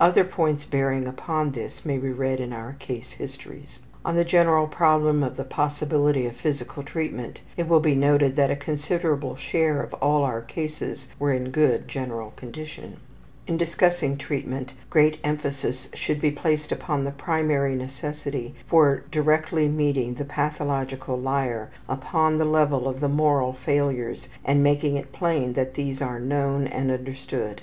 Other 0.00 0.24
points 0.24 0.64
bearing 0.64 1.06
upon 1.06 1.52
this 1.52 1.84
may 1.84 1.98
be 1.98 2.10
read 2.10 2.40
in 2.40 2.52
our 2.52 2.72
case 2.80 3.12
histories. 3.12 3.78
On 4.04 4.16
the 4.16 4.24
general 4.24 4.66
problem 4.66 5.22
of 5.22 5.36
the 5.36 5.44
possibility 5.44 6.26
of 6.26 6.34
physical 6.34 6.82
treatment 6.82 7.42
it 7.56 7.68
will 7.68 7.78
be 7.78 7.94
noted 7.94 8.34
that 8.34 8.50
a 8.50 8.56
considerable 8.56 9.36
share 9.36 9.80
of 9.80 9.94
all 10.02 10.24
our 10.24 10.40
cases 10.40 11.06
were 11.20 11.32
in 11.32 11.52
good 11.52 11.86
general 11.86 12.32
condition. 12.32 12.96
In 13.46 13.56
discussing 13.56 14.16
treatment 14.18 14.74
great 14.90 15.20
emphasis 15.22 15.88
should 15.94 16.20
be 16.20 16.32
placed 16.32 16.72
upon 16.72 17.04
the 17.04 17.12
primary 17.12 17.76
necessity 17.76 18.56
for 18.66 19.04
directly 19.12 19.68
meeting 19.68 20.14
the 20.14 20.24
pathological 20.24 21.16
liar 21.16 21.70
upon 21.88 22.38
the 22.38 22.44
level 22.44 22.88
of 22.88 22.98
the 22.98 23.08
moral 23.08 23.52
failures 23.52 24.28
and 24.44 24.60
making 24.60 24.96
it 24.96 25.12
plain 25.12 25.52
that 25.52 25.74
these 25.74 26.02
are 26.02 26.18
known 26.18 26.66
and 26.66 26.90
understood. 26.90 27.56